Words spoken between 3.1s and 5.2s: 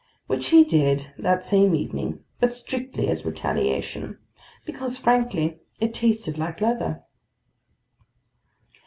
retaliation. Because,